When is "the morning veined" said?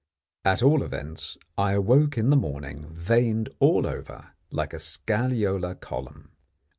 2.31-3.49